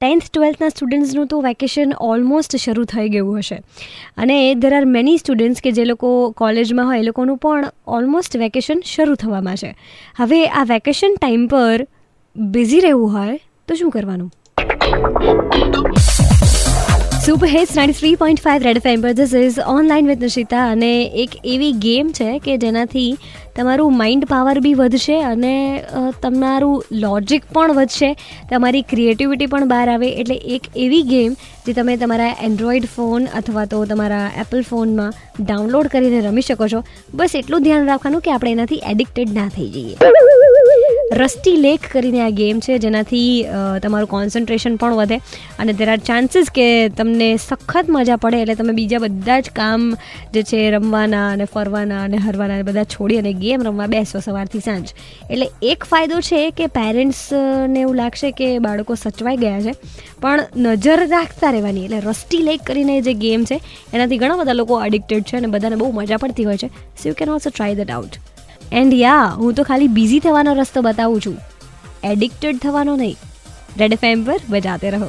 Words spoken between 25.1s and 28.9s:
અને તમારું લોજિક પણ વધશે, તમારી